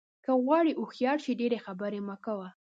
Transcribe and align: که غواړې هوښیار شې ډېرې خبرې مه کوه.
که 0.25 0.31
غواړې 0.43 0.71
هوښیار 0.79 1.17
شې 1.23 1.33
ډېرې 1.41 1.57
خبرې 1.65 1.99
مه 2.07 2.15
کوه. 2.25 2.47